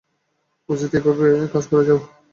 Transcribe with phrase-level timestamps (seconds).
[0.69, 1.99] উপস্থিত এইভাবে কাজ করে যাও।